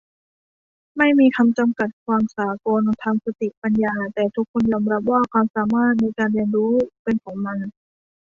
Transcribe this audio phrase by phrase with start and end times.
[0.97, 7.57] ไม่มีคำจำกัดความสากลทางสติปัญญา แต่ทุกคนยอมรับว่าความสามารถในการเรียนรู้เป็นของมัน